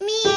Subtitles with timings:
[0.00, 0.33] 咪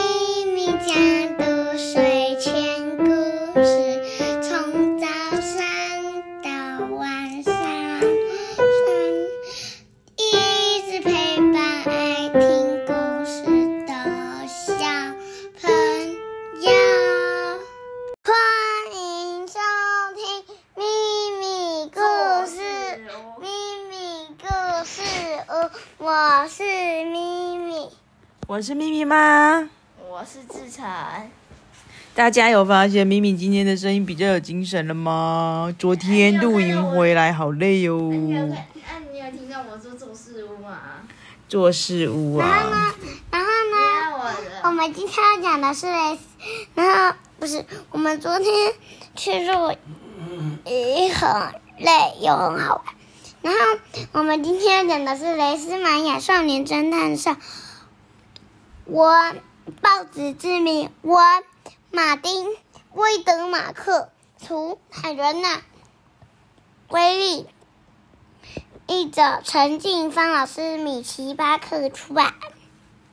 [32.17, 35.71] 大家有发现敏敏今天的声音比较有精神了吗？
[35.77, 38.57] 昨天露营回来好累哟、你有看？
[38.57, 38.65] 啊，
[39.13, 40.79] 你有听到我说做事屋吗？
[41.47, 42.93] 做事屋然后，呢，
[43.29, 45.85] 然后呢，我，们今天要讲的是，
[46.73, 48.73] 然后不是我们昨天
[49.15, 49.71] 去露
[50.65, 51.29] 营很
[51.77, 52.95] 累又很好玩，
[53.43, 53.59] 然后
[54.13, 57.29] 我们今天要讲的是《蕾丝玛雅少年侦探社》，
[58.85, 59.13] 我
[59.81, 61.19] 报纸之名，我
[61.97, 62.45] 马丁
[62.93, 64.11] 威德马克
[64.45, 65.63] 图海伦娜
[66.89, 67.47] 威利。
[68.85, 72.35] 译者陈静芳老师，米奇巴克出版。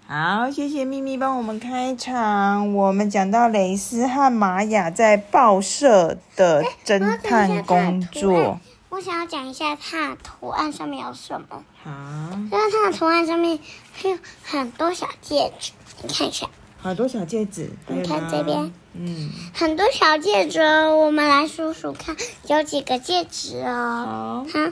[0.06, 2.74] 好，谢谢咪咪帮我们开场。
[2.74, 8.60] 我们讲到蕾丝和玛雅在报社的侦探工作。
[8.90, 11.64] 我想要讲一下它的图案上面有什么。
[11.82, 11.90] 好，
[12.34, 13.58] 因为它的图案上面
[13.94, 15.72] 还有很多小戒指，
[16.02, 16.50] 你看一下，
[16.84, 17.70] 好多小戒指。
[17.86, 20.98] 你看这边，嗯，很多小戒指哦。
[20.98, 22.14] 我们来数数看，
[22.46, 24.46] 有几个戒指哦。
[24.52, 24.66] 好，好，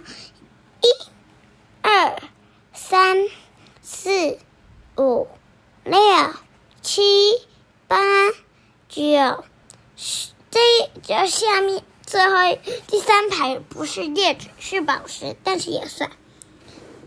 [0.82, 0.88] 一、
[1.80, 2.20] 二、
[2.74, 3.16] 三、
[3.80, 4.36] 四、
[4.98, 5.26] 五、
[5.84, 5.98] 六、
[6.82, 7.00] 七、
[7.88, 7.96] 八、
[8.90, 9.44] 九、
[9.96, 10.32] 十。
[10.50, 10.60] 这
[11.02, 12.36] 这下面最后
[12.88, 16.10] 第三排不是戒指，是宝石，但是也算。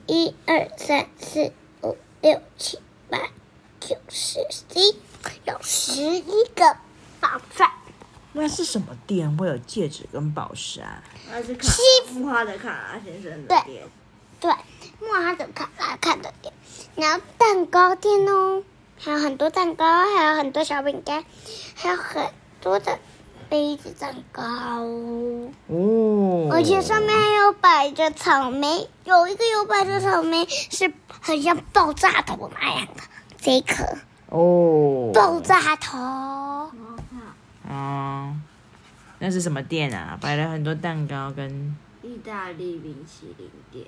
[0.08, 3.20] 一二三四五六七八
[3.88, 4.96] 九十十一，
[5.46, 6.76] 有十一个
[7.20, 7.70] 宝钻。
[8.34, 9.38] 那是什么店？
[9.38, 11.04] 会有戒指跟宝石啊？
[11.32, 11.72] 那是卡
[12.24, 13.84] 花的卡拉先生的对店，
[14.40, 14.52] 对，
[15.00, 16.52] 莫哈的卡拉看的店，
[16.96, 18.64] 然后蛋糕店哦，
[18.98, 21.24] 还有很多蛋糕，还有很多小饼干，
[21.76, 22.98] 还有很多的
[23.50, 24.44] 杯子蛋糕，
[25.68, 33.04] 哦，而且上面还有摆着草莓，有一个有摆着草莓，是很像爆炸头那样的
[33.38, 33.84] 这一颗
[34.30, 35.98] 哦，爆炸头。
[37.68, 38.36] 哦，
[39.20, 40.18] 那是什么店啊？
[40.22, 43.86] 摆了很多蛋糕跟意大利冰淇淋店，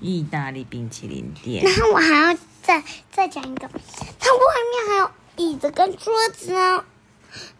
[0.00, 1.74] 意大利冰淇淋店然。
[1.74, 4.40] 后我还要再再讲一个，它外
[4.70, 6.84] 面还有椅子跟桌子哦，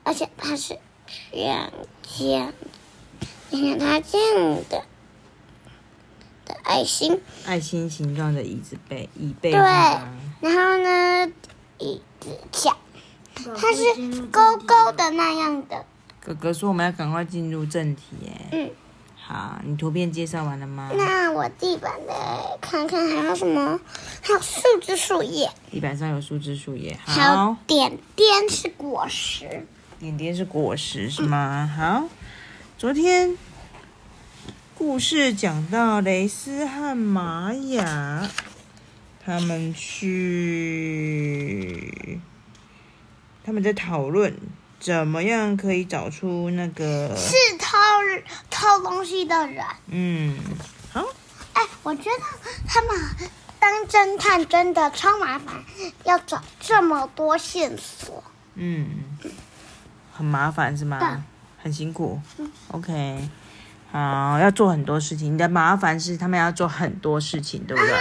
[0.02, 0.78] 而且它是
[1.32, 1.70] 这样
[2.02, 2.52] 这样，
[3.50, 4.84] 你看它这样的
[6.44, 9.60] 的爱心，爱心形状的椅子背椅背对？
[9.60, 11.32] 然后呢
[11.78, 12.76] 椅子脚，
[13.34, 15.84] 它它是勾勾的那样的，
[16.20, 18.32] 哥哥说我们要赶快进入正题耶。
[18.52, 18.70] 嗯，
[19.16, 20.90] 好，你图片介绍完了吗？
[20.94, 23.80] 那我地板的看看还有什么，
[24.22, 26.98] 还有树枝树叶，地板上有树枝树叶。
[27.04, 29.66] 还有好，点点是果实。
[29.98, 31.70] 点点是果实是吗？
[31.74, 32.04] 好，
[32.76, 33.38] 昨天
[34.86, 38.28] 故事讲到蕾丝和玛雅，
[39.24, 40.20] 他们去，
[43.42, 44.36] 他们在讨论
[44.78, 47.66] 怎么样可以找出那个，是偷
[48.50, 49.64] 偷东西的人。
[49.86, 50.36] 嗯，
[50.92, 51.02] 好，
[51.54, 52.20] 哎，我觉得
[52.68, 52.90] 他们
[53.58, 55.64] 当侦探真的超麻烦，
[56.04, 58.22] 要找这么多线索。
[58.54, 58.86] 嗯，
[60.12, 61.24] 很麻烦是吗？
[61.62, 62.20] 很辛苦。
[62.68, 63.26] OK，
[63.94, 65.32] 好，要做很多事情。
[65.34, 67.92] 你的麻烦是他们要做很多事情，对不对？
[67.92, 67.98] 要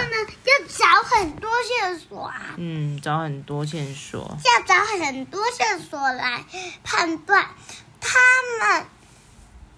[0.67, 4.35] 找很多线索啊，嗯，找很多线索。
[4.43, 6.43] 要找很多线索来
[6.83, 7.45] 判断
[8.01, 8.17] 他
[8.59, 8.85] 们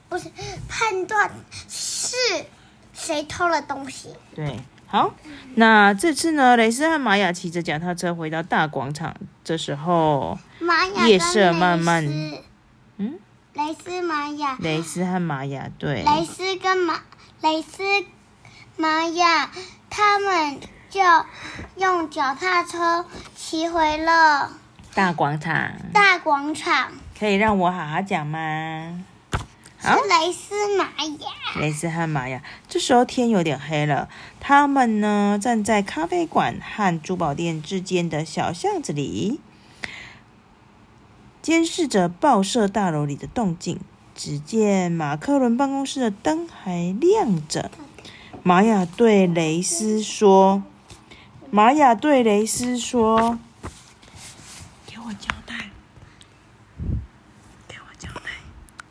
[0.08, 0.32] 不是
[0.70, 1.30] 判断
[1.68, 2.16] 是
[2.94, 4.16] 谁偷了东西。
[4.34, 5.14] 对，好，
[5.56, 12.02] 那这次呢，雷斯和玛雅骑着脚踏车回到大广场，这时候玛雅夜色跟漫
[13.58, 17.00] 漫蕾丝玛雅，蕾丝和玛雅对，蕾丝跟玛
[17.40, 17.84] 蕾丝
[18.76, 19.50] 玛雅，
[19.90, 20.60] 他们
[20.90, 21.00] 就
[21.78, 24.52] 用脚踏车骑回了
[24.94, 26.92] 大广场，大广场。
[27.18, 29.06] 可以让我好好讲吗？
[29.80, 34.10] 是好，蕾丝玛雅，蕾丝和玛雅，这时候天有点黑了，
[34.42, 39.40] 他们呢站在咖啡馆和珠宝店之间的小巷子里，
[41.46, 43.80] 监视着报社大楼里的动静。
[44.16, 47.70] 只见马克伦办公室的灯还亮着。
[48.42, 50.64] 玛雅对雷斯说
[51.52, 53.38] ：“玛雅对雷斯说，
[54.88, 55.70] 给我交代。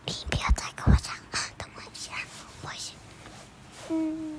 [0.07, 1.13] 你不要再跟我讲，
[1.59, 2.13] 等我一下，
[2.63, 2.95] 我先，
[3.89, 4.39] 嗯，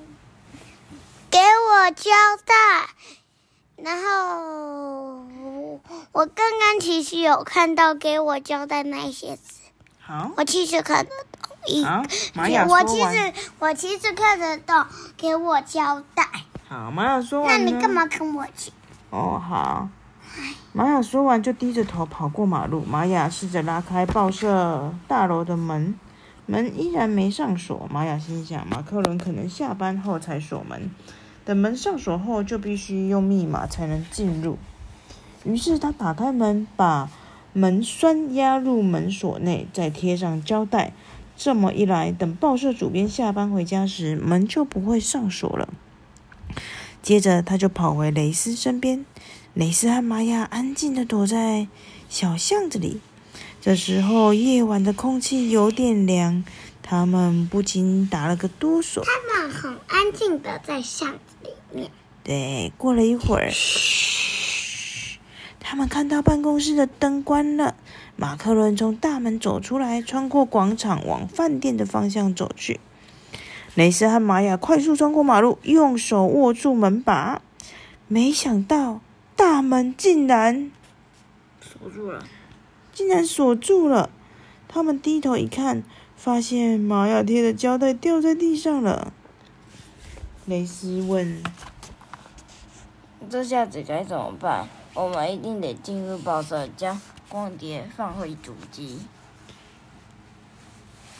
[1.29, 2.11] 给我交
[2.45, 2.55] 代。
[3.75, 5.25] 然后
[6.13, 6.45] 我刚
[7.05, 9.59] 刚其实有看到给我交代那些字，
[10.01, 12.01] 好，我其实看得懂一，好，
[12.67, 12.83] 我。
[12.83, 14.83] 其实我其实看得懂，
[15.15, 16.27] 给我交代。
[16.67, 17.71] 好，玛雅说那完那。
[17.71, 18.71] 你干嘛跟我去？
[19.11, 19.87] 哦，好。
[20.73, 22.81] 玛雅说完就低着头跑过马路。
[22.81, 25.93] 玛雅试着拉开报社大楼的门，
[26.47, 27.87] 门依然没上锁。
[27.91, 30.89] 玛雅心想，马克伦可能下班后才锁门，
[31.45, 34.57] 等门上锁后就必须用密码才能进入。
[35.45, 37.09] 于是他打开门，把
[37.53, 40.93] 门栓压入门锁内，再贴上胶带。
[41.37, 45.69] 这么一来，等报社主编下班回家时，门就不会上锁了。
[47.01, 49.05] 接着，他就跑回雷斯身边。
[49.53, 51.67] 雷斯和玛雅安静地躲在
[52.09, 52.99] 小巷子里。
[53.61, 56.43] 这时候，夜晚的空气有点凉，
[56.81, 59.01] 他们不禁打了个哆嗦。
[59.03, 61.89] 他们很安静的在巷子里面。
[62.23, 64.34] 对，过了一会儿，嘘，
[65.75, 67.75] 他们看到办公室的灯关了。
[68.15, 72.79] 马克伦从大门走出来，穿过广场，往饭店的方向走去。
[73.73, 77.41] 雷斯和玛雅快速穿过马路，用手握住门把，
[78.07, 79.01] 没想到
[79.35, 80.71] 大门竟然
[81.59, 82.25] 锁住了。
[82.93, 84.09] 竟然锁住了。
[84.69, 85.83] 他们低头一看，
[86.15, 89.11] 发现玛雅贴的胶带掉在地上了。
[90.45, 91.43] 雷斯问
[93.29, 94.69] 这下子该怎么办？
[94.95, 98.99] 我们一定得进入报社，将光碟放回主机。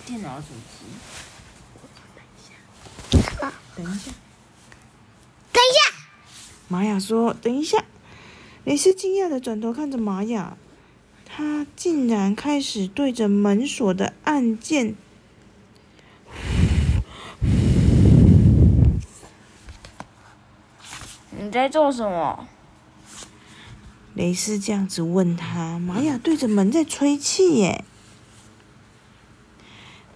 [0.05, 0.85] 电脑主机。
[3.11, 4.11] 等一下，等一下，
[5.51, 5.95] 等一下
[6.69, 7.83] 玛雅说：“等一下。”
[8.63, 10.55] 雷斯惊讶的转头看着玛雅，
[11.25, 14.95] 他竟然开始对着门锁的按键。
[21.37, 22.47] 你在做什么？
[24.15, 27.83] 蕾丝这样子问他，玛雅对着门在吹气耶。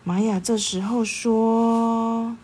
[0.06, 2.38] 玛雅这时候说：“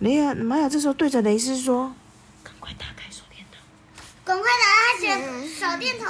[0.00, 1.94] 雷亚，玛雅这时候对着雷斯说
[2.42, 3.60] ：‘赶快打开手电筒。’
[4.24, 4.64] 赶快打
[4.98, 6.06] 开手手电筒。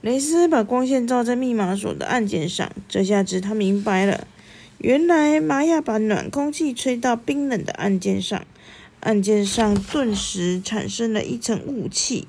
[0.00, 4.28] 雷斯把光线照在密码锁的按键上，这下子他明白了，
[4.78, 8.46] 原来玛雅把暖空气吹到冰冷的按键上，
[9.00, 12.28] 按键上顿时产生了一层雾气，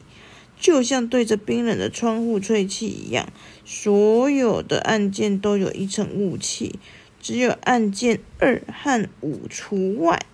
[0.59, 3.27] 就像对着冰冷的窗户吹气一样。
[3.65, 6.79] 所有的按键都有一层雾气，
[7.21, 10.25] 只有按键二和五除外。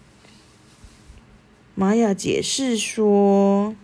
[1.75, 3.75] 玛雅解释说。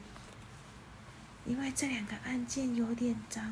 [1.45, 3.44] 因为这两个按键有点脏。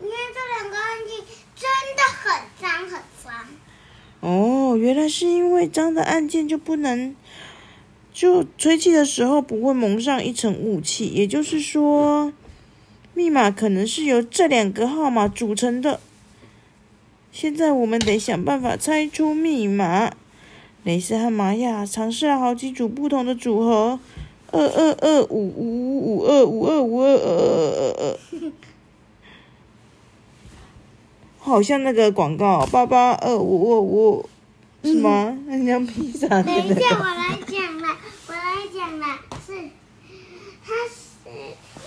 [0.00, 1.24] 因为这两个按键
[1.56, 3.46] 真的很脏很脏。
[4.20, 7.16] 哦，原来是因为脏的按键就不能，
[8.18, 11.06] 就吹气的时候不会蒙上一层雾气。
[11.06, 12.32] 也就是说，
[13.14, 16.00] 密码可能是由这两个号码组成的。
[17.30, 20.12] 现在我们得想办法猜出密码。
[20.82, 24.00] 蕾丝和玛雅尝试了好几组不同的组合。
[24.50, 28.52] 二二二五五五二五二五二二二二二，
[31.38, 34.28] 好像那个广告八八二五二五，
[34.82, 35.38] 是吗？
[35.48, 37.88] 很像披萨等店的一下，我来讲了，
[38.26, 39.06] 我来讲了，
[39.46, 39.52] 是，
[40.64, 41.28] 它是，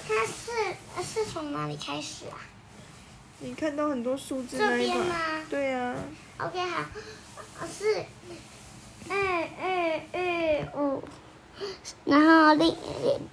[0.08, 2.40] 它是是从哪里开始啊？
[3.40, 5.16] 你看到很多数字这那一边吗？
[5.50, 5.96] 对啊呀、
[6.38, 6.58] OK，
[7.58, 8.06] 好，是
[9.10, 9.18] 二
[9.60, 11.04] 二二五，
[12.06, 12.74] 然后另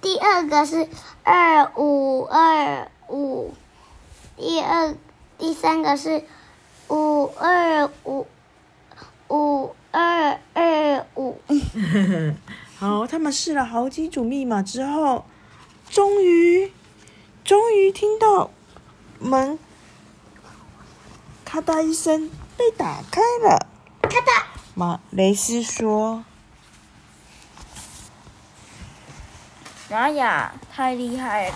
[0.01, 0.89] 第二个是
[1.23, 3.53] 二五二五，
[4.35, 4.93] 第二
[5.37, 6.25] 第三个是
[6.89, 8.27] 五二五
[9.29, 11.39] 五二二五。
[12.77, 15.23] 好，他们试了好几组密码之后，
[15.89, 16.69] 终于，
[17.49, 18.51] 终于听到
[19.17, 19.57] 门
[21.43, 23.65] 咔嗒一声被打开了。
[24.03, 24.43] 咔嗒，
[24.75, 26.23] 马雷斯说
[29.89, 31.55] 玛雅太厉害了，：“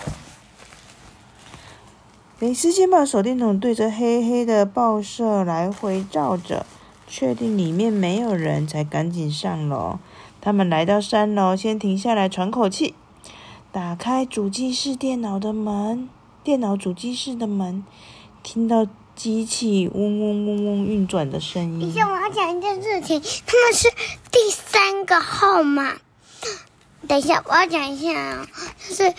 [2.40, 6.66] 雷斯先把手电筒对着黑黑的报社来回照着，
[7.06, 10.00] 确定里面没有人，才赶紧上楼。
[10.40, 12.96] 他们来到三楼，先停下来喘口气，
[13.74, 16.08] 打开主机室电脑的门，
[16.44, 17.84] 电脑主机室的门，
[18.40, 21.80] 听到机器嗡嗡嗡嗡运转的声音。
[21.80, 23.90] 等一下，我要讲一件事情，他们是
[24.30, 25.96] 第三个号码。
[27.08, 28.46] 等一下，我要讲一下啊，
[28.88, 29.12] 就是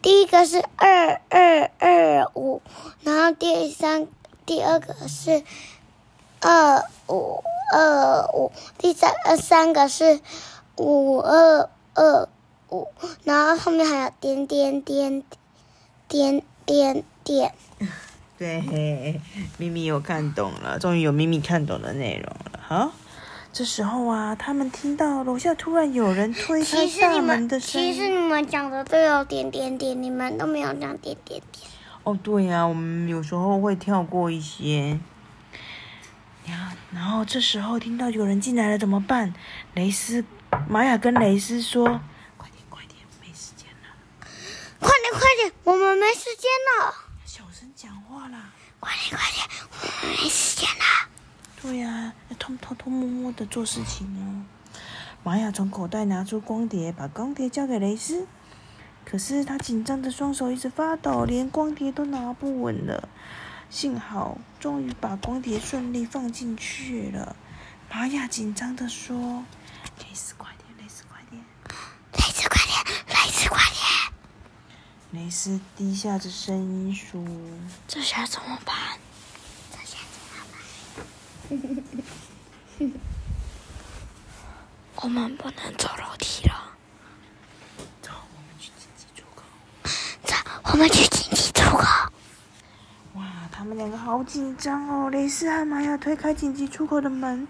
[0.00, 2.62] 第一个是二二二五，
[3.02, 4.08] 然后第三
[4.46, 5.42] 第二个是
[6.40, 10.20] 二五二五，第三呃三个是
[10.78, 12.28] 五二二
[12.74, 12.88] 五，
[13.22, 15.22] 然后后面还有点点点
[16.08, 17.54] 点点点。
[18.36, 19.20] 对，
[19.58, 22.60] 咪咪有看懂了，终于有咪咪看懂的内容了。
[22.60, 22.92] 好，
[23.52, 28.08] 这时候啊，他们听到楼下突然有人推开大门的声其实。
[28.08, 31.70] 你们讲的都有点点点，你们都没有讲点点点。
[32.02, 34.98] 哦，对呀、我们有时候会跳过一些。
[36.46, 39.32] 呀，然后这时候听到有人进来了，怎么办？
[39.74, 40.24] 蕾斯、
[40.68, 41.86] 玛雅跟蕾斯说
[42.36, 44.28] ：“快点，快点，没时间了，
[44.80, 46.50] 快点快点，我们没时间
[46.80, 46.94] 了！
[47.24, 48.50] 小声讲话啦。”
[48.80, 51.08] 快点快点，我们没时间了！
[51.62, 54.44] 对呀、要偷偷偷摸摸的做事情哦。
[55.22, 58.26] 玛雅从口袋拿出光碟，把光碟交给蕾丝。
[59.06, 63.08] 可是他紧张的双手一直发抖，连光碟都拿不稳了。
[63.70, 67.36] 幸好，终于把光碟顺利放进去了。
[67.90, 69.44] 玛雅紧张的说
[70.00, 71.42] ：“蕾丝，快点，蕾丝，快点。
[72.12, 73.72] 来次快点，来次快点！”
[75.14, 77.24] 蕾丝低下着声音说
[77.86, 78.74] 这下怎么办？
[79.70, 79.96] 这下
[81.48, 81.76] 怎么
[82.80, 82.90] 办？
[84.96, 86.76] 我们不能走楼梯了
[88.02, 89.44] ，：“走，我们去紧急出口。
[90.24, 90.34] 走，
[90.72, 91.84] 我们去紧急出口。”
[93.14, 95.08] 哇，他们两个好紧张哦！
[95.10, 97.46] 蕾丝和玛雅推开紧急出口的门，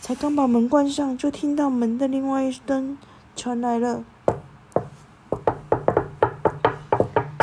[0.00, 2.96] 才刚把门关上，就听到门的另外一端
[3.36, 4.02] 传来了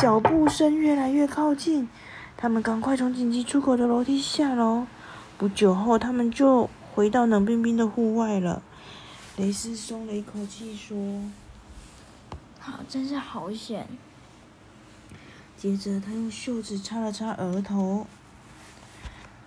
[0.06, 1.90] 脚步声，越来越靠近。
[2.38, 4.86] 他们赶快从紧急出口的楼梯下楼。
[5.36, 8.62] 不久后，他们就回到冷冰冰的户外了。
[9.36, 10.96] 雷斯松了一口气，说。
[12.60, 13.88] 好，真是好险！
[15.58, 18.06] 接着，他用袖子擦了擦额头。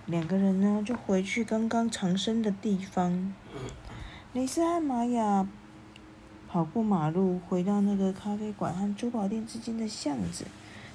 [0.07, 3.33] 两个人呢，就回去刚刚藏身的地方。
[4.33, 5.47] 雷斯和玛雅
[6.50, 10.47] 跑过马路，回到那个咖啡馆和珠宝店之间的巷子。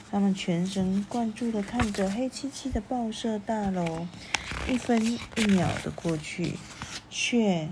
[0.10, 4.08] 他们全神贯注地看着黑漆漆的报社大楼，
[4.68, 6.58] 一分一秒的过去，
[7.10, 7.70] 却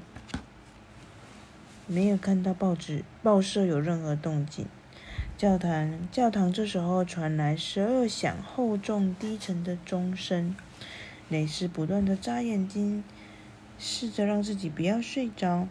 [1.87, 4.67] 没有看到报纸报社有任何动静。
[5.35, 10.55] 教堂，教堂这时候传来十二响厚重低沉的钟声。
[11.29, 13.03] 蕾丝不断的眨眼睛，
[13.79, 15.67] 试着让自己不要睡着。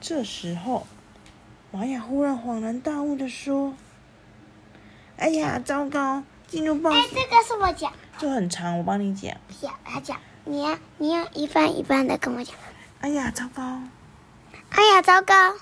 [0.00, 0.86] 这时候，
[1.70, 3.74] 玛雅忽然恍然大悟的说
[5.18, 6.22] ：“哎呀，糟糕！
[6.46, 9.36] 进入报哎，这个是我讲，这很长，我帮你讲。
[9.84, 12.56] 他讲，你要你要一半一半的跟我讲。
[13.00, 13.82] 哎呀，糟糕！
[14.70, 15.56] 哎呀，糟糕！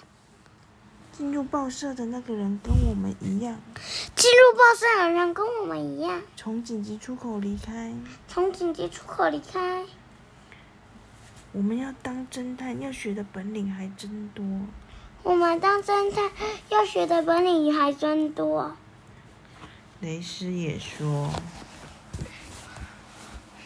[1.11, 3.59] 进入报社的那个人跟我们一样，
[4.15, 7.93] 进入报社的人跟我们一样，从紧急出口离开。
[8.29, 9.85] 从紧急出口离开。
[11.51, 14.45] 我们要当侦探，要学的本领还真多。
[15.27, 16.31] 我们当侦探
[16.69, 18.77] 要学的本领还真多。
[19.99, 21.29] 雷斯也说。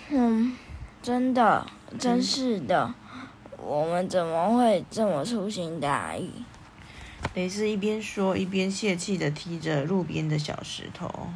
[0.09, 0.57] 嗯，
[1.03, 1.67] 真的，
[1.99, 2.95] 真是的，
[3.59, 6.31] 我们怎么会这么粗心大意？
[7.35, 11.29] 雷斯一边说，一边泄气的踢着路边的小石头。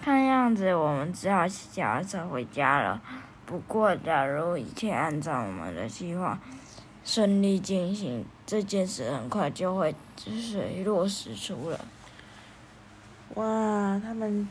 [0.00, 3.02] 看样子我们只好骑脚踏车回家了。
[3.44, 6.38] 不过，假如一切按照我们的计划
[7.04, 11.84] 顺利进行，这件事很快就会水落石出了。
[13.34, 14.48] 哇，他们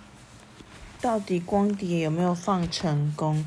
[1.02, 3.46] 到底光碟有没有放成功？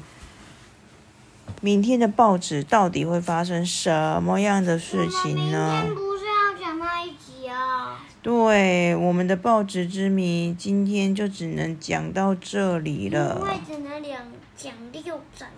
[1.60, 5.84] 明天的报纸到底会发生什么样的事情呢？
[5.94, 7.96] 不是要讲那一集哦。
[8.22, 13.40] 对，我们的报纸之谜今天就只能讲到这里因了。
[13.44, 14.22] 为只能两
[14.56, 15.48] 讲六章。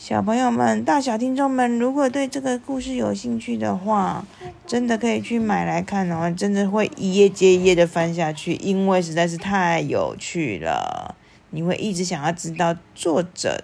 [0.00, 4.24] 小朋友们、大小听众们，如果对这个故事有兴趣的话，
[4.66, 11.14] 真的可以去买来看哦，真的会一页接一页的翻下去，因为实在是太有趣了。
[11.50, 13.62] 你会一直想要知道作者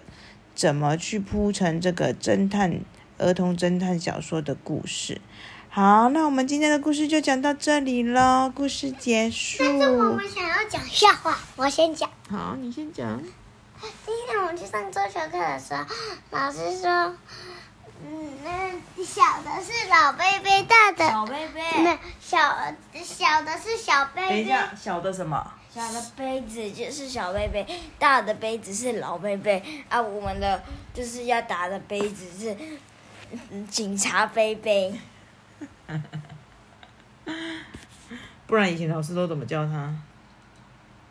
[0.53, 2.81] 怎么去铺成这个侦探、
[3.17, 5.19] 儿童侦探小说的故事。
[5.69, 9.63] 好，那我们今天的故事就讲到这里喽，故事结束。
[9.63, 12.07] 但是我们想要讲笑话，我先讲。
[12.29, 13.23] 好，你先讲。
[13.79, 15.85] 今天我们去上桌球课的时候，
[16.31, 16.89] 老师说，
[18.03, 22.37] 嗯，那小的是老贝贝，大的小贝贝，那小
[23.03, 25.53] 小的是小贝贝。，小的什么？
[25.69, 27.65] 小的杯子就是小贝贝，
[27.99, 30.01] 大的杯子是老贝贝啊。
[30.01, 32.57] 我们的就是要打的杯子是
[33.51, 34.99] 嗯警察贝贝。
[38.47, 39.93] 不然以前老师都怎么叫他？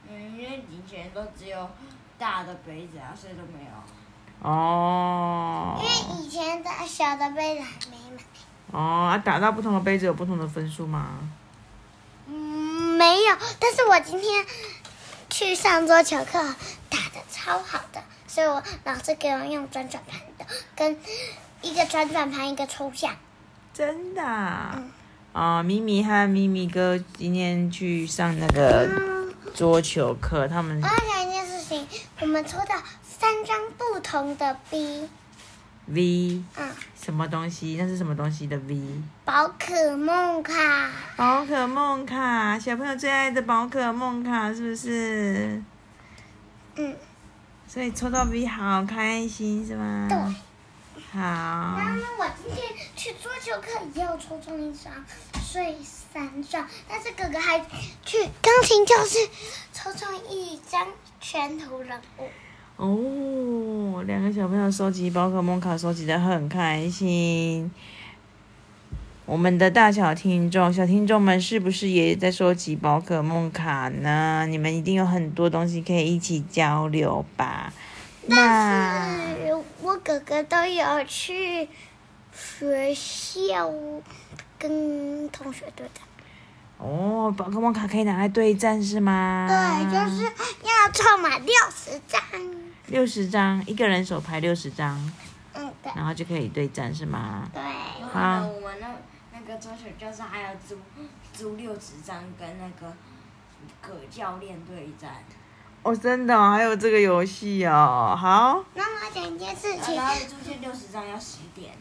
[0.09, 1.71] 嗯，因为以前都只有
[2.19, 4.49] 大的杯子啊，所以都没有。
[4.49, 8.23] 哦因为以前的小的杯子还没买。
[8.73, 11.19] 哦，啊，打到不同的杯子有不同的分数吗？
[12.27, 12.35] 嗯，
[12.97, 14.45] 没有，但是我今天
[15.31, 16.39] 去上桌球课，
[16.91, 20.45] 打的超好的，所以我老师给我用转转盘的，
[20.75, 20.99] 跟
[21.63, 23.15] 一个转转盘，一个抽象。
[23.73, 24.75] 真的啊？
[24.77, 24.91] 嗯
[25.33, 30.81] 哦，咪咪和咪咪哥今天去上那个嗯，桌球课，他们
[32.21, 36.71] 我们抽到三张不同的 B，V 嗯，
[37.01, 37.77] 什么东西？
[37.79, 39.03] 那是什么东西的 V？
[39.25, 45.63] 宝可梦卡，宝可梦卡，小朋友最爱的宝可梦卡，是不是？
[46.77, 46.97] 嗯，
[47.67, 50.07] 所以抽到 V 好开心，是吗？
[50.09, 50.17] 对。
[51.13, 54.93] 好然，后呢，我今天去桌球课也有抽中一张，
[55.41, 55.77] 所以
[56.17, 56.67] 三张。
[56.89, 57.61] 但是哥哥还
[58.03, 59.19] 去钢琴教室
[59.75, 60.87] 抽中一张
[61.21, 62.25] 全图人物。
[62.77, 67.71] 哦，两个小朋友收集宝可梦卡，收集的很开心。
[69.27, 74.47] 我们的大小听众、小听众们是不是也在收集宝可梦卡呢？
[74.49, 77.71] 你们一定有很多东西可以一起交流吧？
[78.29, 81.69] 但是我哥哥都有去
[82.33, 83.71] 学校
[84.59, 86.05] 跟同学对战。
[86.79, 89.47] 哦，宝可梦卡可以拿来对战是吗？
[89.49, 92.21] 对，就是要凑满六十张。
[92.89, 94.95] 六十张，一个人手牌六十张，
[95.55, 97.49] 嗯，对然后就可以对战是吗？
[97.53, 97.63] 对。
[98.13, 98.89] 好，我们那
[99.33, 100.77] 那个桌球教室还要租
[101.33, 102.95] 租六十张跟那个
[103.81, 105.11] 葛教练对战，
[105.83, 111.73] 哦，真的哦、还有这个游戏哦，好那我要讲一件事情，然后出现六十张要十点。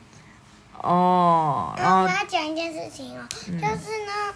[0.82, 4.34] 哦，然然后我后要讲一件事情哦，嗯就是呢，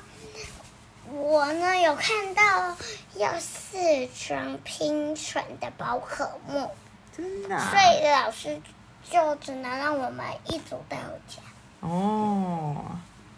[1.12, 2.76] 我呢有看到
[3.16, 3.78] 要四
[4.28, 6.70] 张拼成的宝可梦，
[7.16, 8.62] 真的啊、所以老师
[9.04, 11.42] 就只能让我们一组带回家。
[11.82, 12.76] 哦，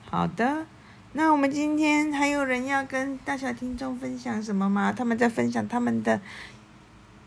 [0.10, 0.66] 好的。
[1.14, 4.94] 那我们今天还有人要跟大小听众分享什么吗？
[4.98, 6.22] 他们在分享他们的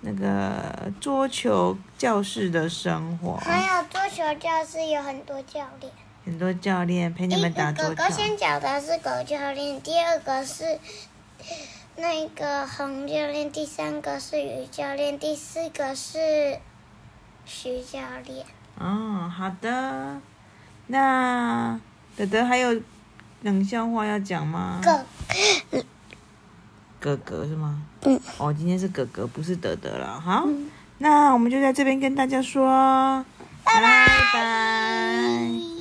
[0.01, 5.93] 那个桌球教室的生活，还有桌球教室有很多教练，
[6.25, 8.11] 很多教练陪你们打桌球哥哥。
[8.11, 10.79] 先讲的是狗教练，第二个是
[11.97, 16.61] 那个红教练，第三个是鱼教练，第四个是
[17.45, 18.47] 徐教练。
[18.79, 20.21] 哦，好的。
[20.87, 21.81] 那
[22.17, 22.81] 德德还有
[23.43, 24.81] 冷笑话要讲吗？
[24.81, 25.05] 哥，
[27.01, 27.83] 哥哥是吗？
[28.03, 28.21] 嗯。
[28.39, 30.21] 哦，今天是哥哥，不是德德了。
[30.21, 30.47] 好，
[30.99, 33.25] 那我们就在这边跟大家说，
[33.65, 33.81] 拜
[34.33, 35.74] 拜。